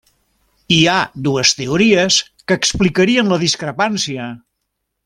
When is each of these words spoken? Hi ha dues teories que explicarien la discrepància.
Hi 0.77 0.79
ha 0.85 0.95
dues 1.27 1.51
teories 1.59 2.17
que 2.47 2.59
explicarien 2.63 3.31
la 3.35 3.43
discrepància. 3.47 4.31